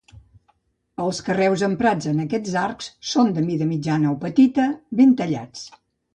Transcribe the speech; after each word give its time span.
Els 1.03 1.19
carreus 1.27 1.63
emprats 1.67 2.09
en 2.13 2.23
aquests 2.23 2.57
arcs 2.63 2.89
són 3.11 3.31
de 3.37 3.45
mida 3.51 3.69
mitjana 3.75 4.17
o 4.17 4.19
petita, 4.27 4.69
ben 5.03 5.15
tallats. 5.23 5.71